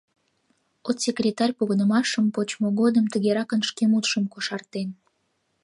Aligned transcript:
Отсекретарь 0.89 1.53
погынымашым 1.57 2.25
почмо 2.35 2.67
годым 2.79 3.05
тыгеракын 3.13 3.61
шке 3.69 3.83
мутшым 3.91 4.23
кошартен: 4.33 4.89